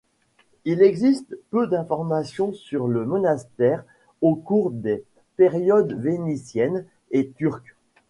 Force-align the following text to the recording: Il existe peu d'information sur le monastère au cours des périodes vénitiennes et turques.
Il 0.65 0.81
existe 0.81 1.37
peu 1.51 1.67
d'information 1.67 2.53
sur 2.53 2.87
le 2.87 3.05
monastère 3.05 3.85
au 4.23 4.33
cours 4.35 4.71
des 4.71 5.03
périodes 5.37 5.93
vénitiennes 5.93 6.87
et 7.11 7.29
turques. 7.29 7.75